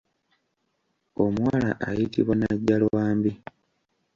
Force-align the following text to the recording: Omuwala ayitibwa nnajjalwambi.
Omuwala 1.23 1.71
ayitibwa 1.87 2.33
nnajjalwambi. 2.35 3.31